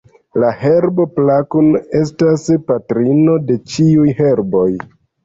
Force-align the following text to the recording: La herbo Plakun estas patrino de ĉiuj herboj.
La 0.43 0.47
herbo 0.59 1.03
Plakun 1.17 1.67
estas 1.99 2.45
patrino 2.71 3.37
de 3.51 3.59
ĉiuj 3.75 4.07
herboj. 4.23 4.65